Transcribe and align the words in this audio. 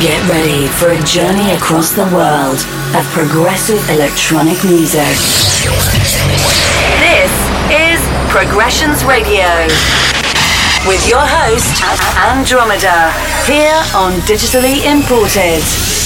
Get 0.00 0.30
ready 0.30 0.66
for 0.66 0.88
a 0.88 1.02
journey 1.02 1.52
across 1.52 1.92
the 1.92 2.04
world 2.04 2.56
of 2.96 3.04
progressive 3.12 3.86
electronic 3.90 4.56
music. 4.64 5.04
This 7.04 7.28
is 7.68 8.00
Progressions 8.32 9.04
Radio 9.04 9.44
with 10.88 11.06
your 11.06 11.20
host, 11.20 11.84
Andromeda, 12.16 13.12
here 13.44 13.76
on 13.94 14.12
Digitally 14.24 14.86
Imported. 14.90 15.99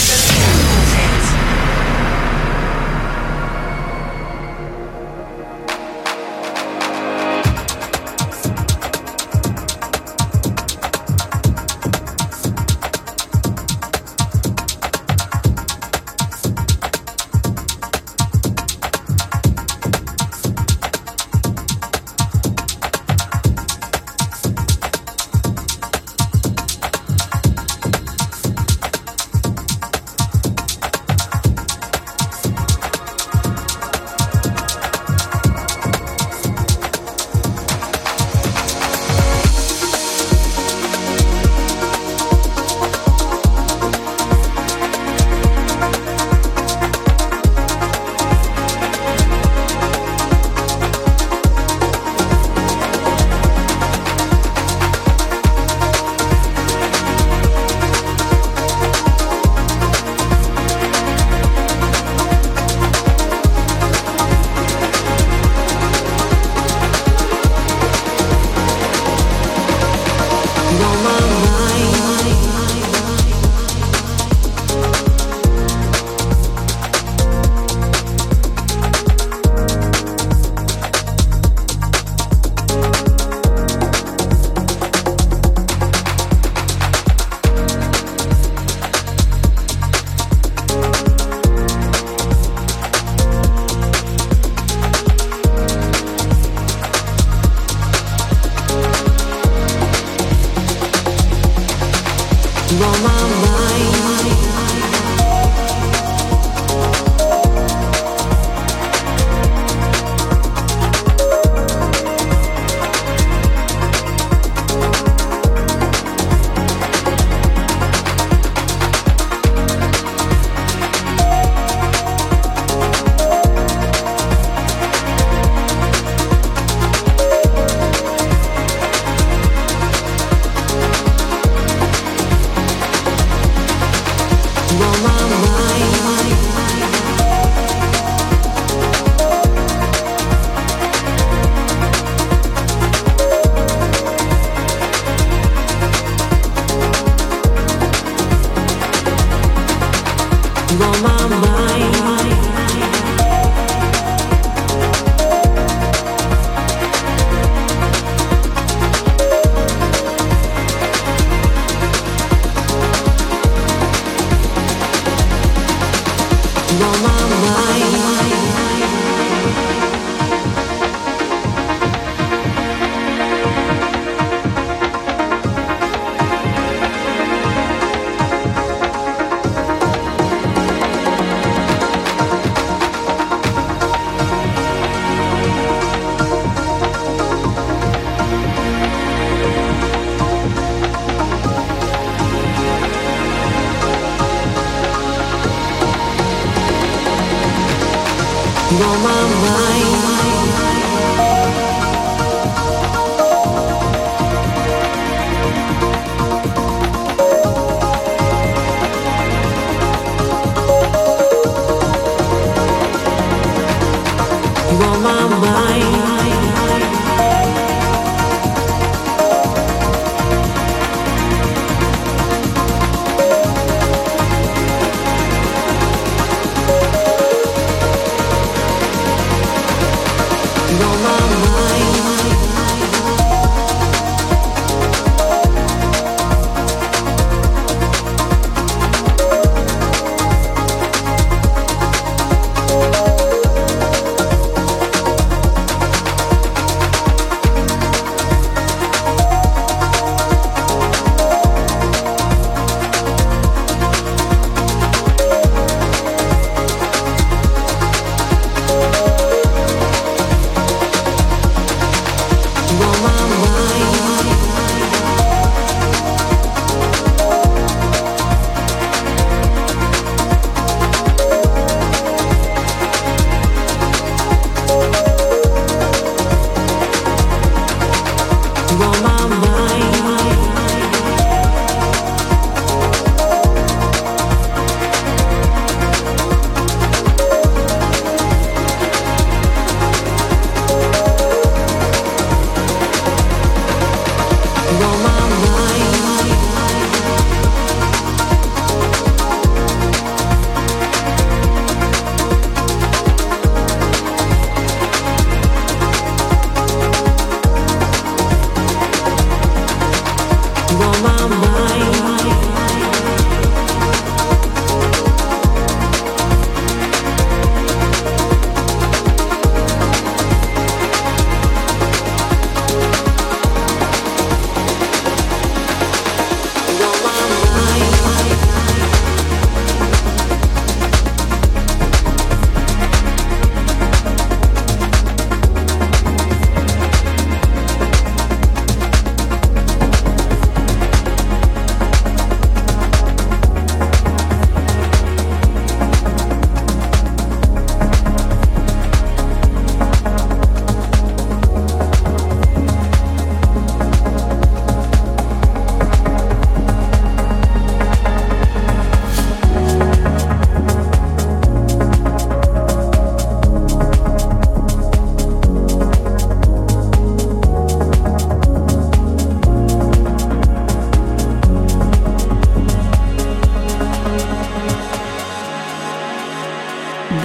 mine. 215.41 215.94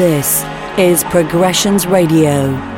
This 0.10 0.44
is 0.80 1.04
Progressions 1.04 1.86
Radio. 1.86 2.69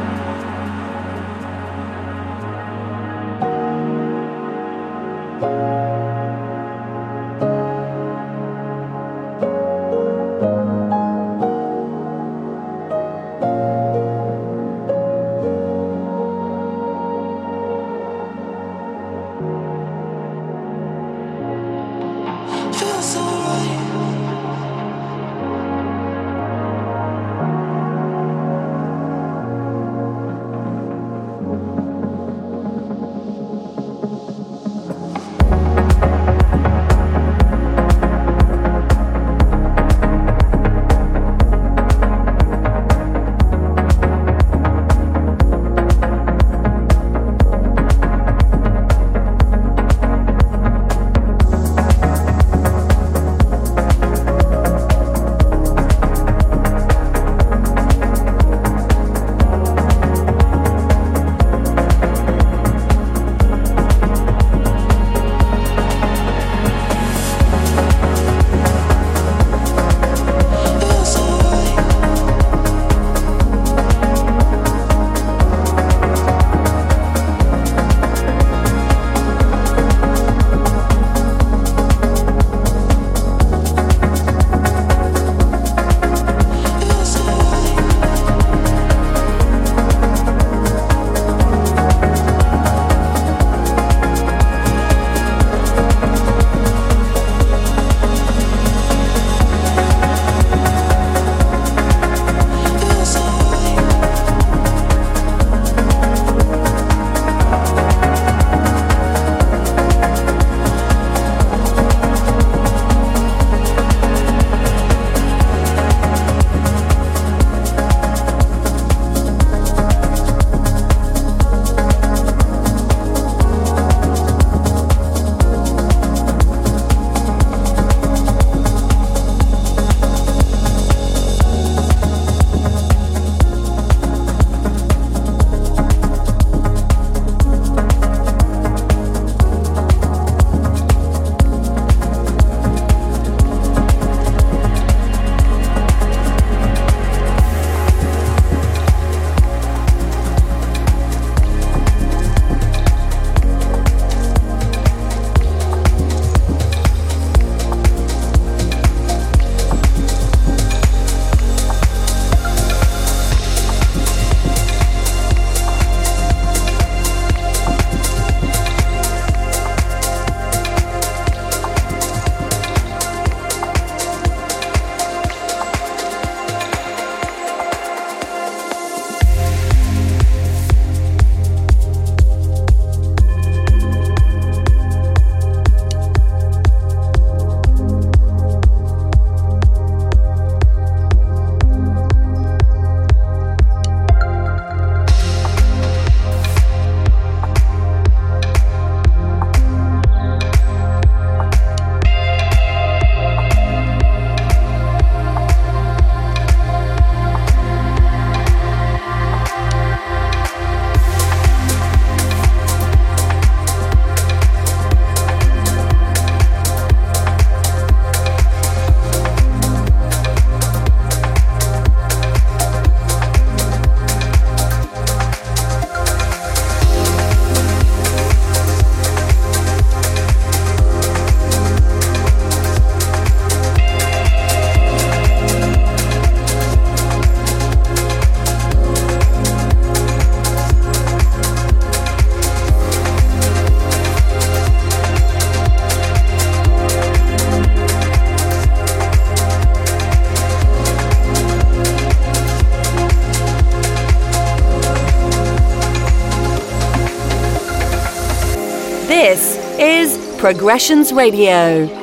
Progressions 260.41 261.13
Radio. 261.13 262.00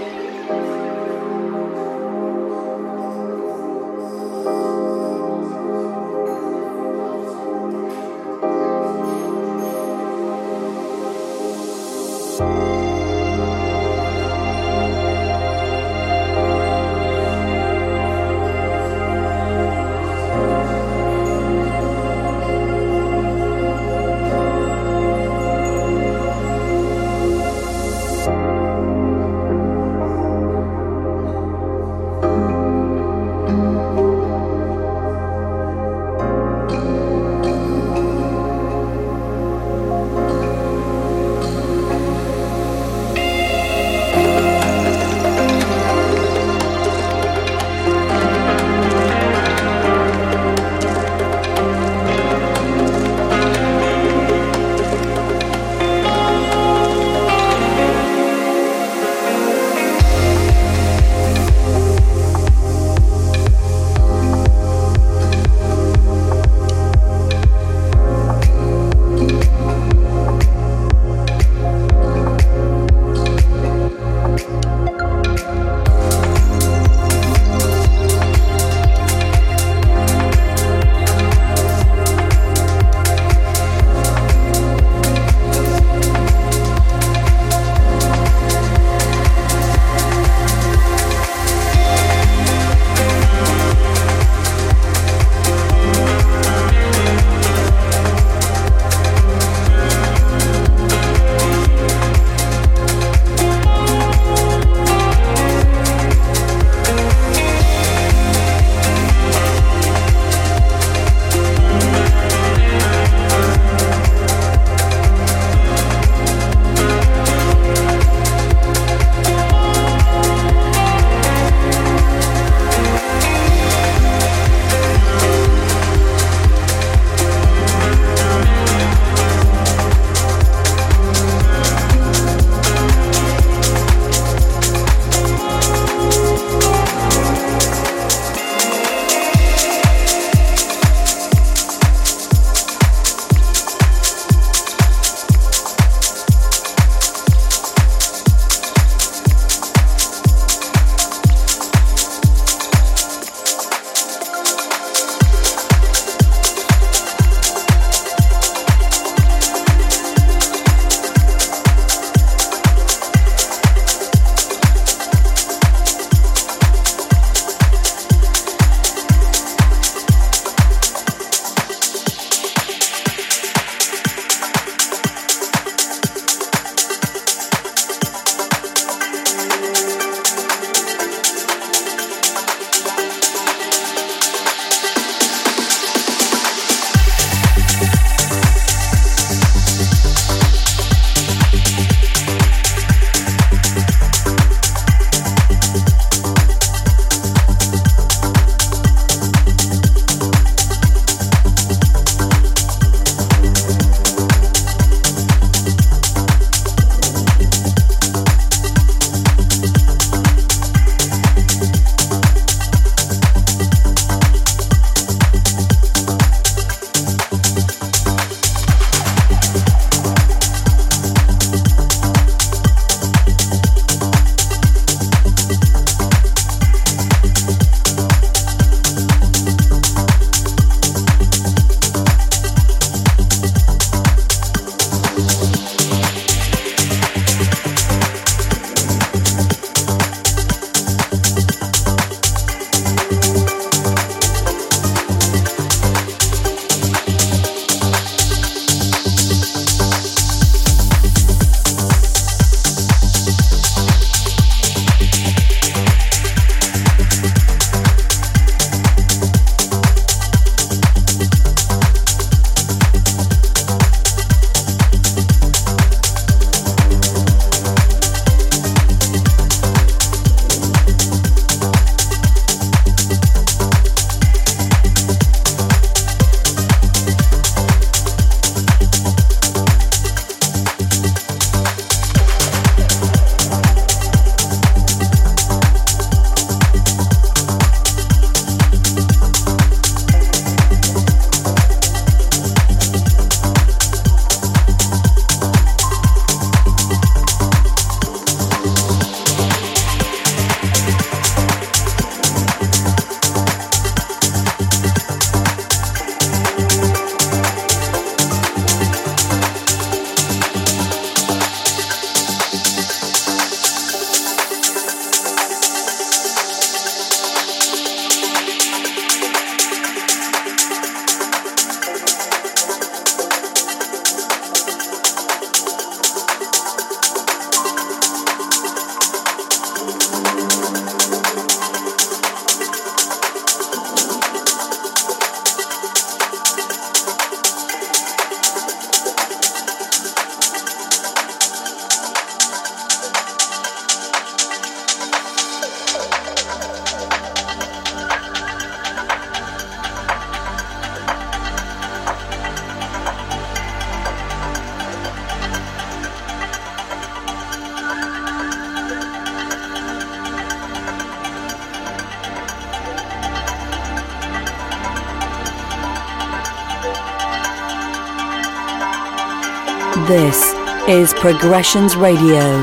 Is 370.88 371.12
Progressions 371.12 371.96
Radio 371.96 372.62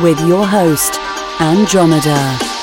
with 0.00 0.20
your 0.20 0.46
host, 0.46 1.00
Andromeda. 1.40 2.55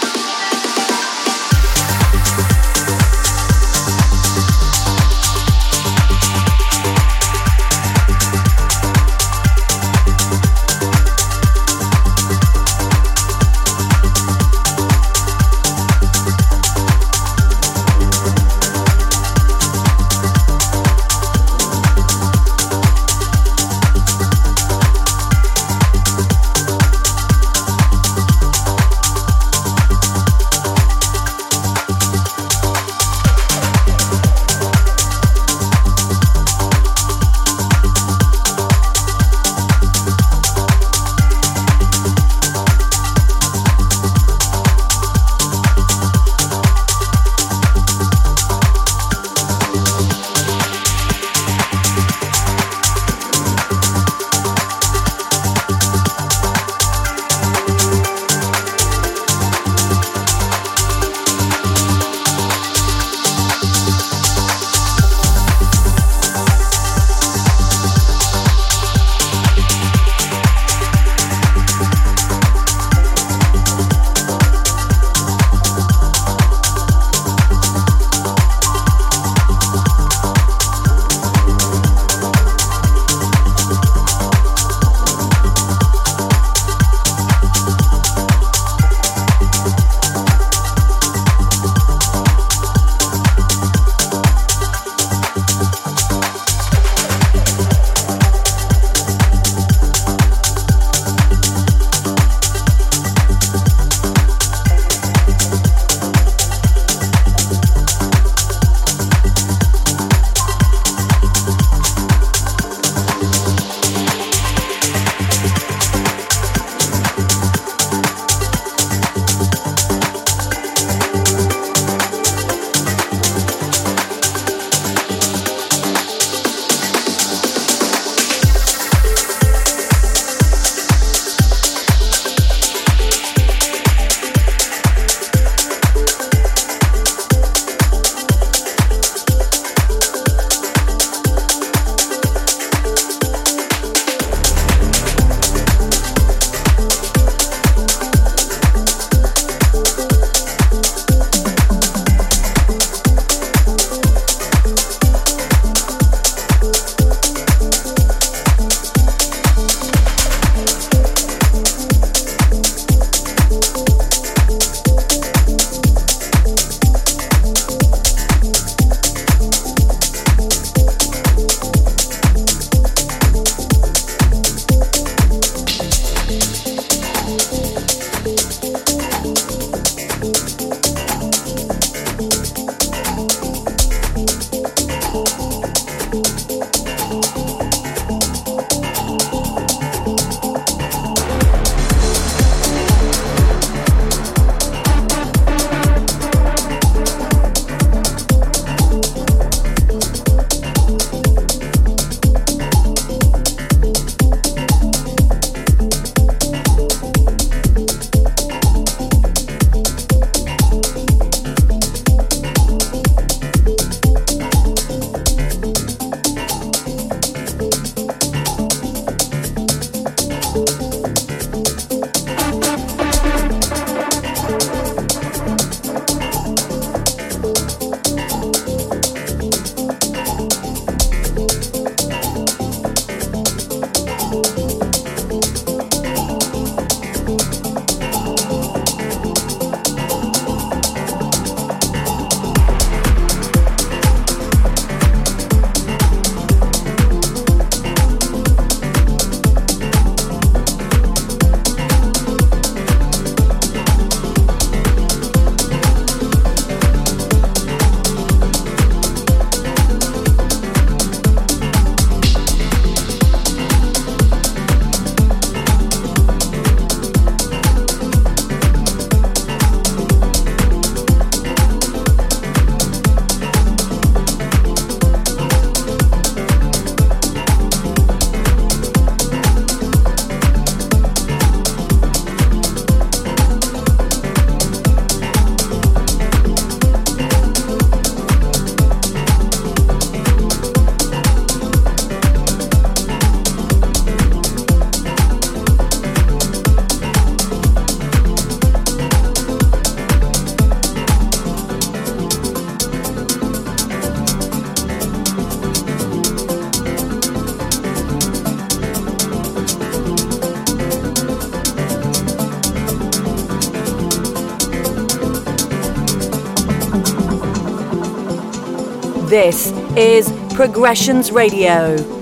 Is 319.98 320.32
Progressions 320.54 321.32
Radio. 321.32 322.13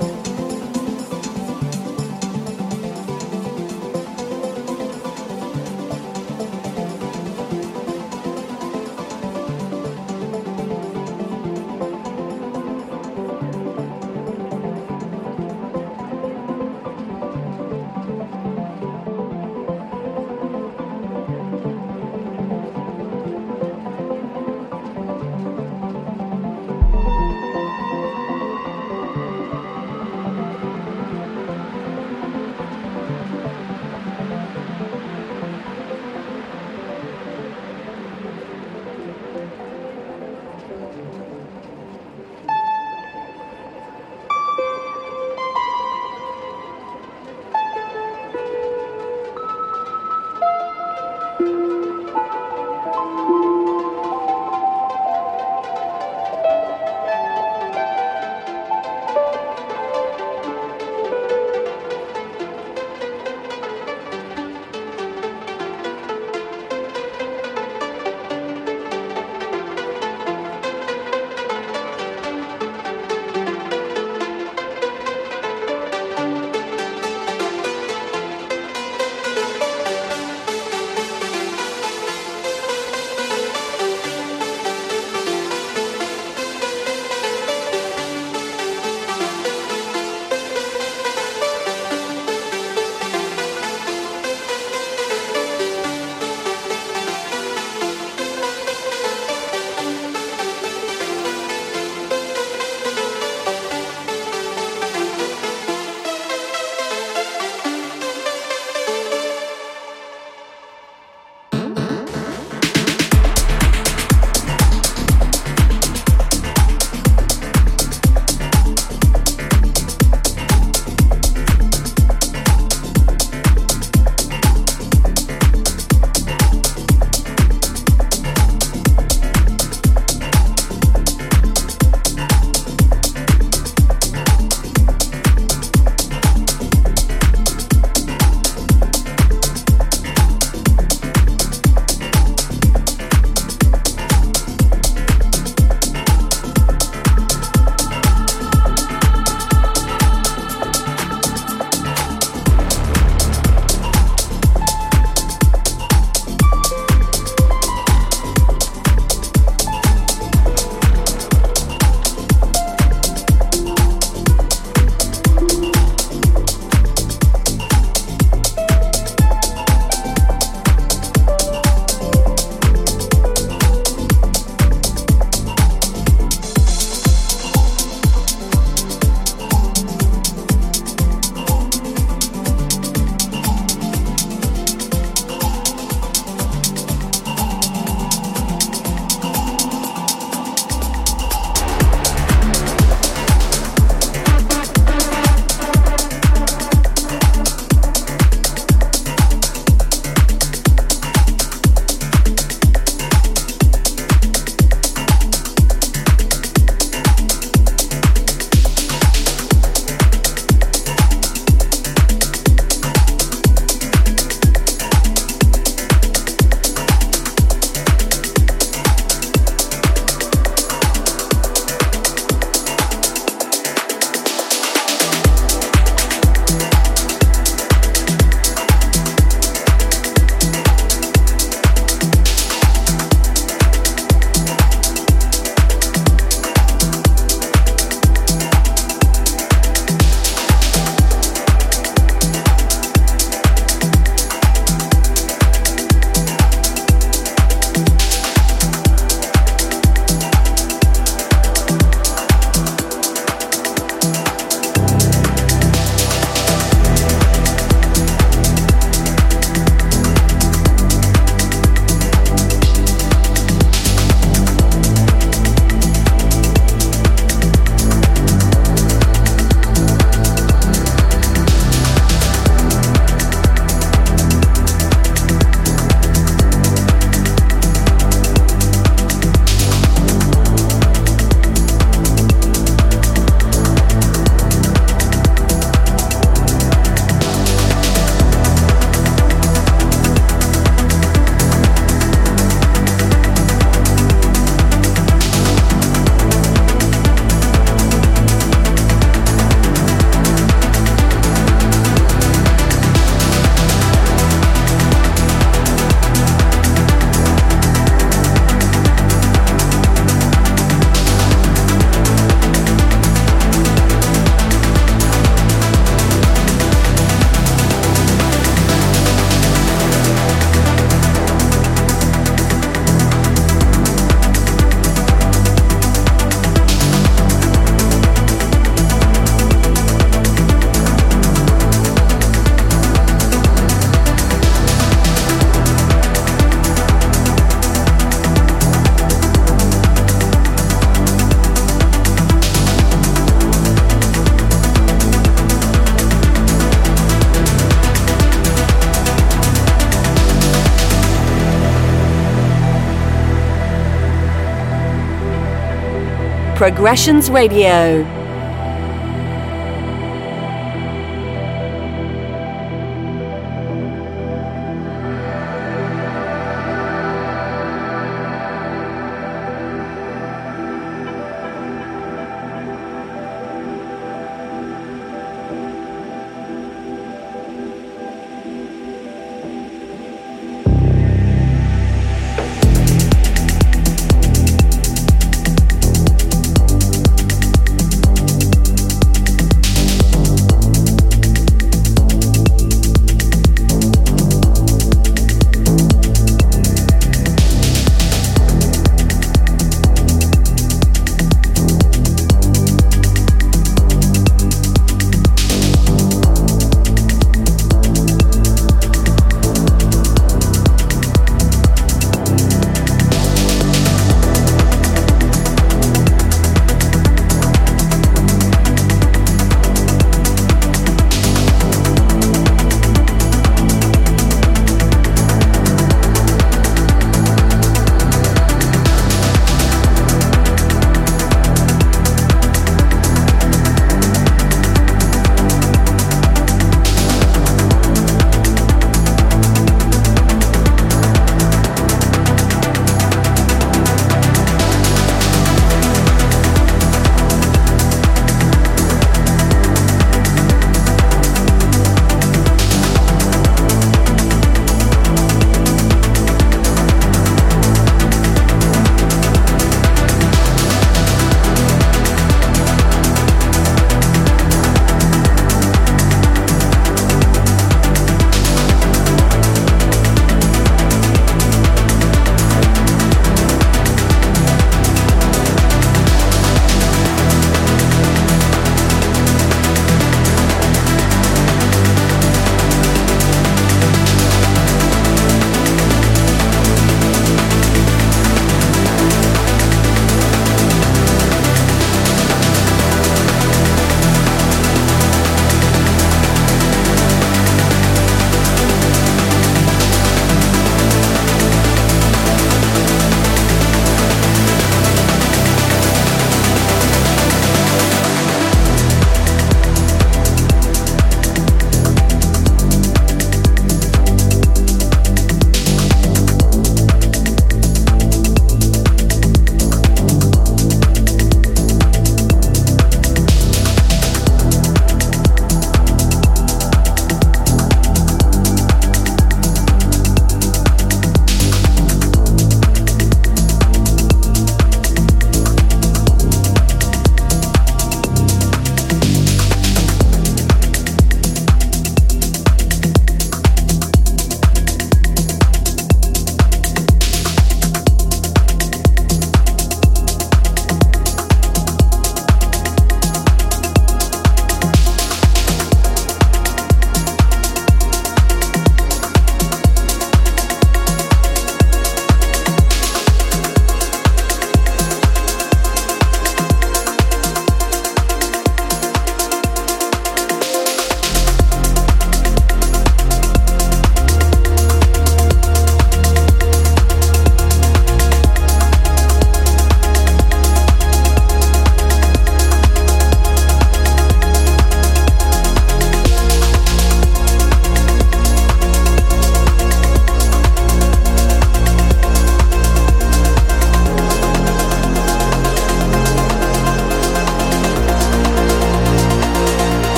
Progressions 356.61 357.27
Radio. 357.31 358.20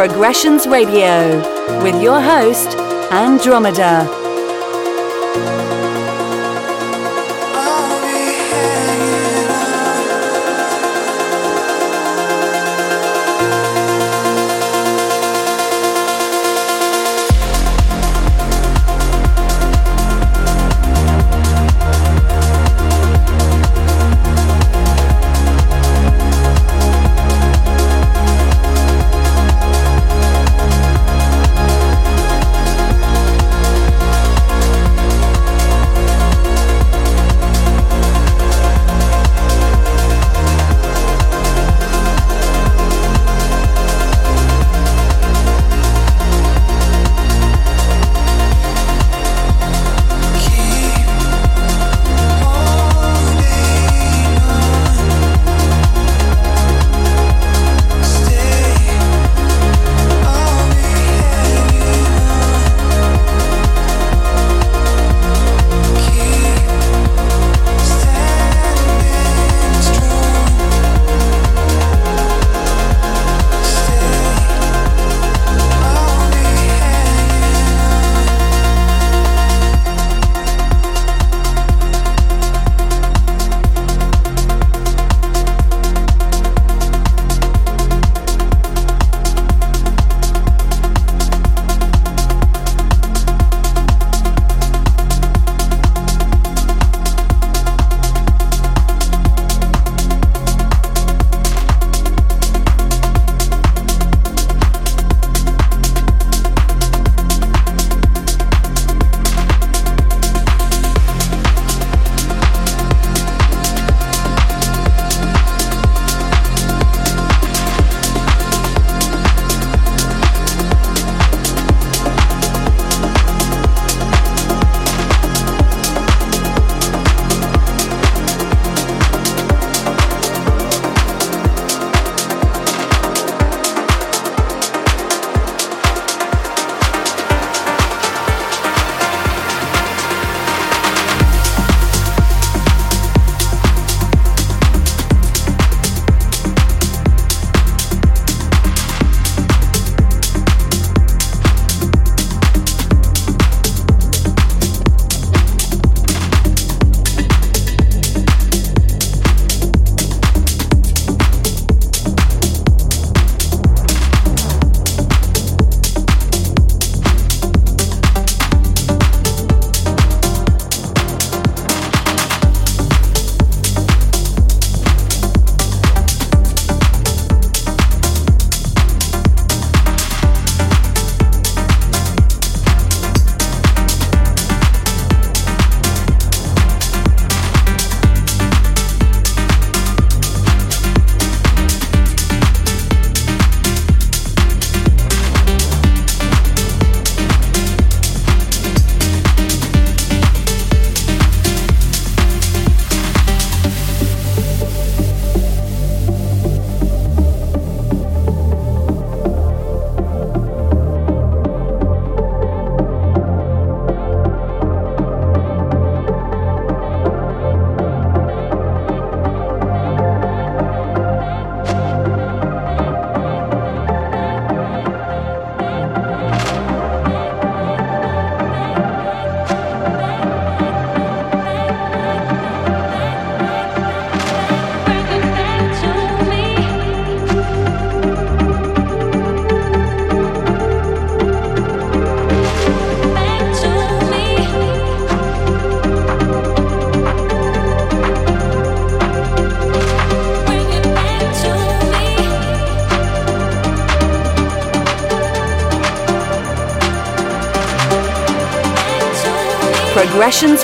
Progressions 0.00 0.66
Radio 0.66 1.36
with 1.82 2.00
your 2.02 2.22
host, 2.22 2.74
Andromeda. 3.12 4.19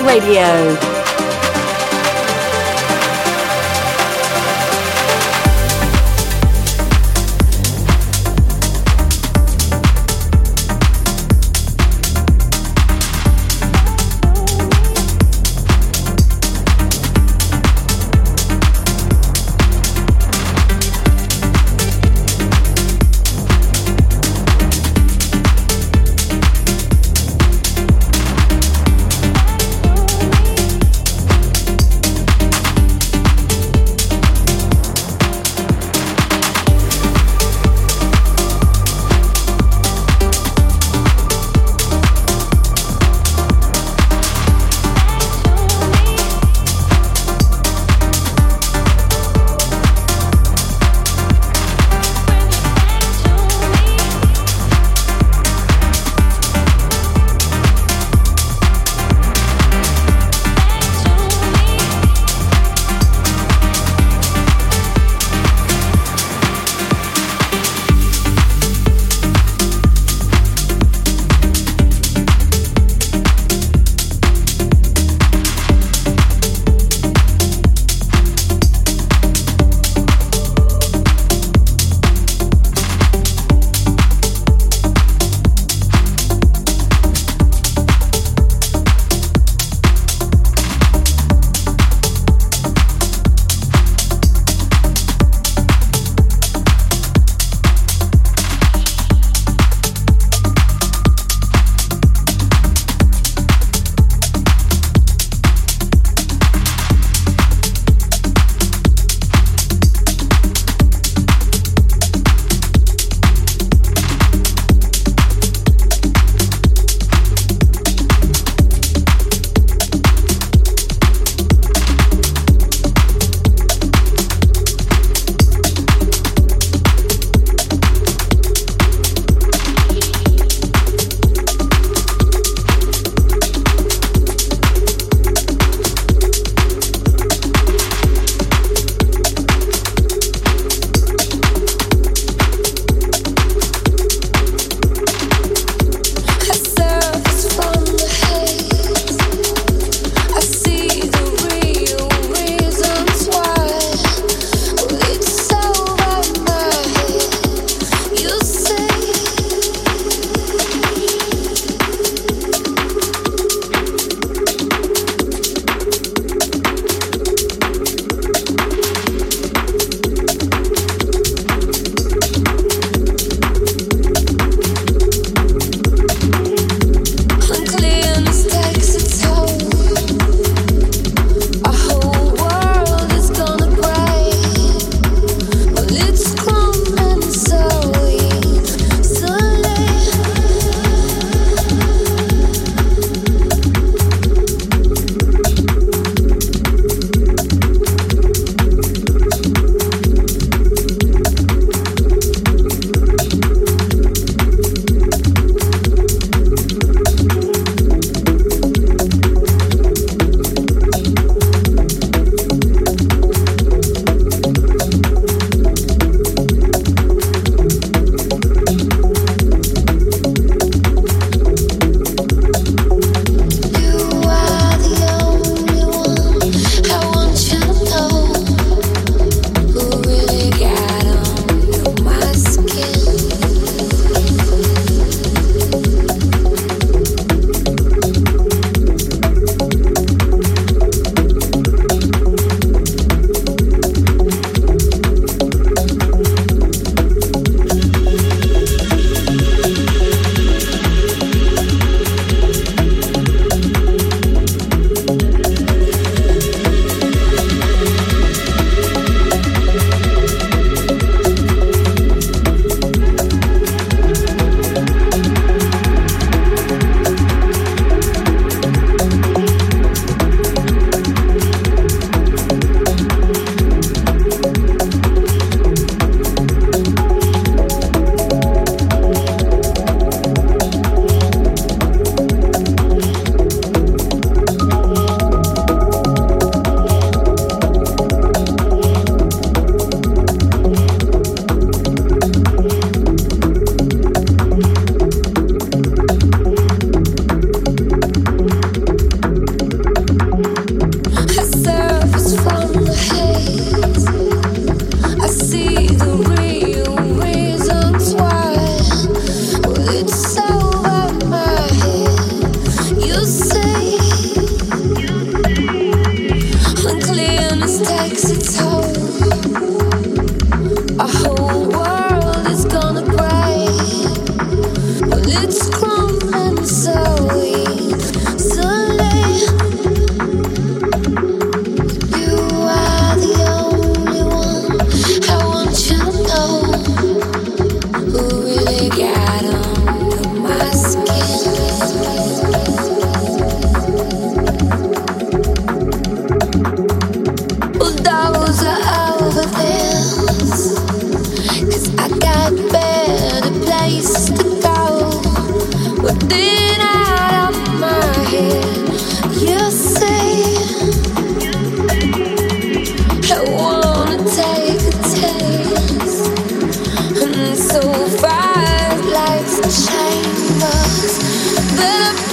Radio. 0.07 0.86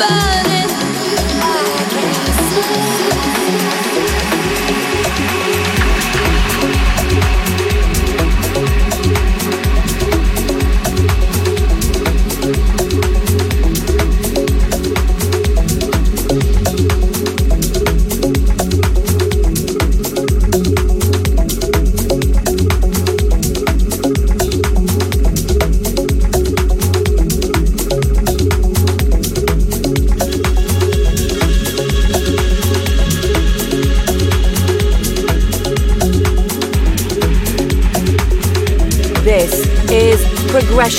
goodbye. 0.07 0.34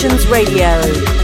Progressions 0.08 0.28
Radio. 0.28 1.15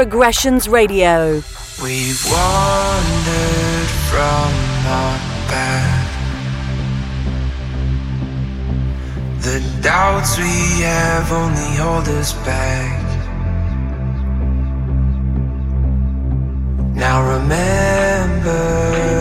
Progressions 0.00 0.66
Radio. 0.66 1.42
We've 1.82 2.24
wandered 2.32 3.88
from 4.08 4.50
our 4.96 5.18
path. 5.52 6.10
The 9.42 9.60
doubts 9.82 10.38
we 10.38 10.80
have 10.84 11.30
only 11.30 11.76
hold 11.76 12.08
us 12.08 12.32
back. 12.46 13.04
Now 16.96 17.20
remember. 17.34 19.19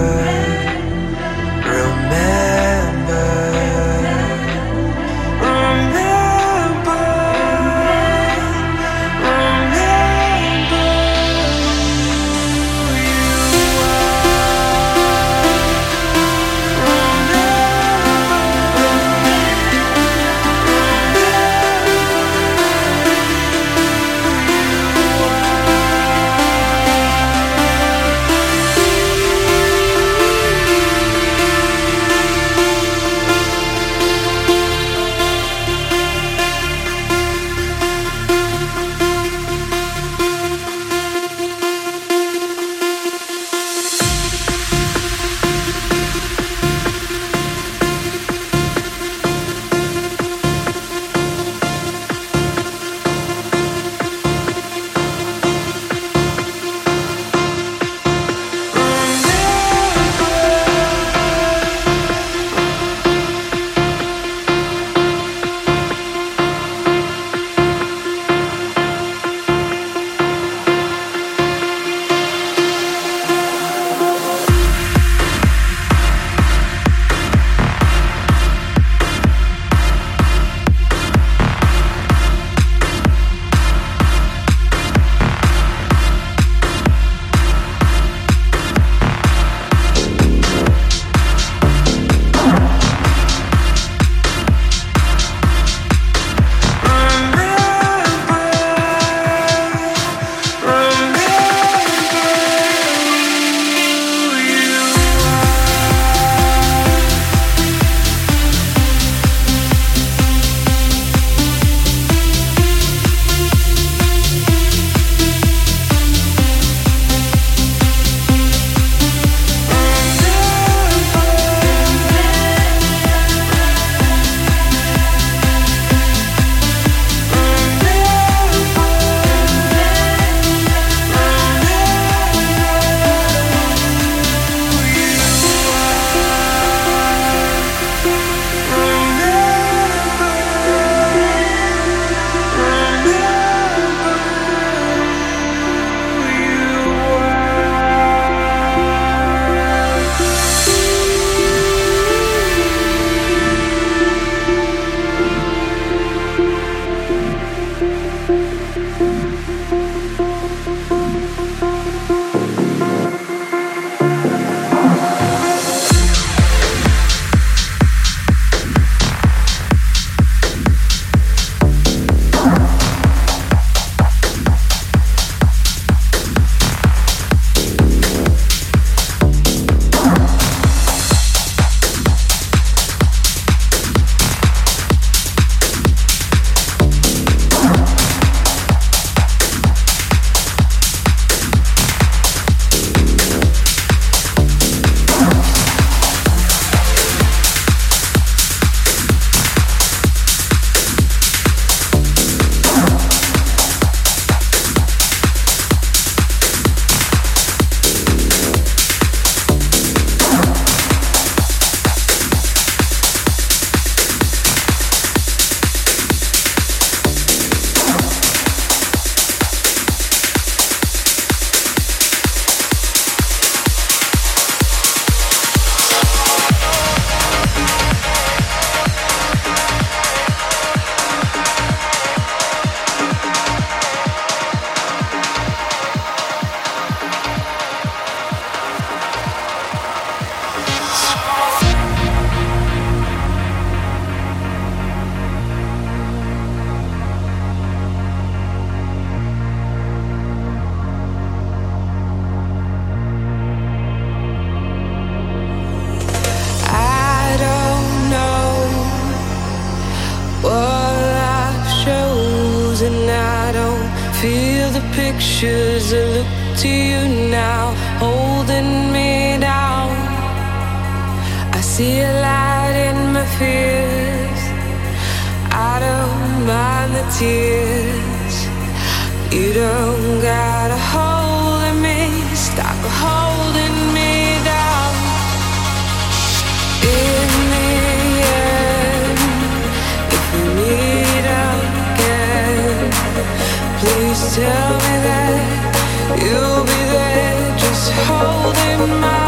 Tell 294.31 294.45
me 294.85 294.95
that 295.07 296.19
you'll 296.21 296.63
be 296.63 296.81
there, 296.93 297.57
just 297.57 297.91
holding 297.91 299.01
my 299.01 299.18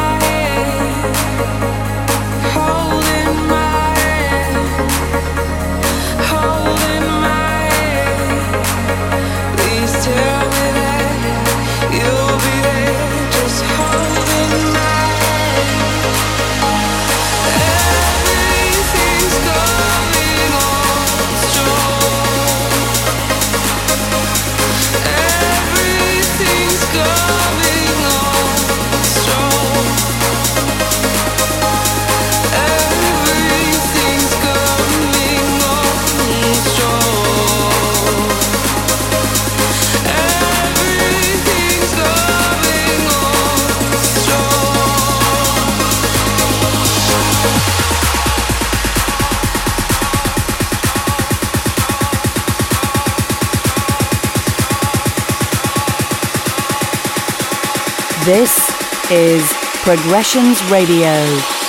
This 58.25 58.69
is 59.09 59.51
Progressions 59.83 60.63
Radio. 60.69 61.60